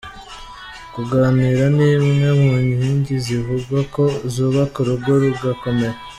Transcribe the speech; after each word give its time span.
Kuganira 0.93 1.63
ni 1.75 1.87
imwe 1.95 2.29
mu 2.41 2.53
nkingi 2.67 3.15
zivugwa 3.25 3.79
ko 3.95 4.03
zubaka 4.33 4.75
urugo 4.83 5.11
rugakomera. 5.21 5.97